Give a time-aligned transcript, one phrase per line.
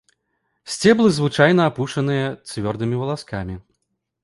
[0.75, 3.55] Сцеблы звычайна апушаныя цвёрдымі валаскамі.